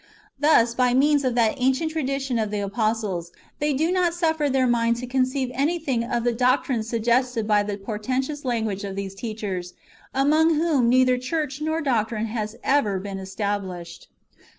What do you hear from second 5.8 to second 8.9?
of the [doctrines suggested by the] portentous language